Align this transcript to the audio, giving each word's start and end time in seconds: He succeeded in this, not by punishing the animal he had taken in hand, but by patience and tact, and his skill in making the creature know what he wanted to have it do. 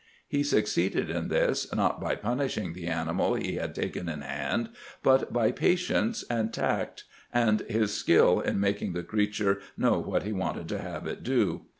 He 0.27 0.41
succeeded 0.41 1.11
in 1.11 1.27
this, 1.27 1.67
not 1.75 2.01
by 2.01 2.15
punishing 2.15 2.73
the 2.73 2.87
animal 2.87 3.35
he 3.35 3.57
had 3.57 3.75
taken 3.75 4.09
in 4.09 4.21
hand, 4.21 4.69
but 5.03 5.31
by 5.31 5.51
patience 5.51 6.23
and 6.27 6.51
tact, 6.51 7.03
and 7.31 7.59
his 7.69 7.93
skill 7.93 8.39
in 8.39 8.59
making 8.59 8.93
the 8.93 9.03
creature 9.03 9.61
know 9.77 9.99
what 9.99 10.23
he 10.23 10.33
wanted 10.33 10.67
to 10.69 10.79
have 10.79 11.05
it 11.05 11.21
do. 11.21 11.67